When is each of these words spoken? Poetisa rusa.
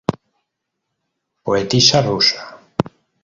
Poetisa 1.45 2.01
rusa. 2.01 2.41